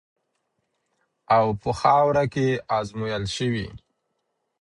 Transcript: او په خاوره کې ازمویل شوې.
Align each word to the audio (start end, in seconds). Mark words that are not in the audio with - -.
او 1.37 1.45
په 1.61 1.69
خاوره 1.79 2.23
کې 2.33 2.47
ازمویل 2.77 3.25
شوې. 3.35 3.67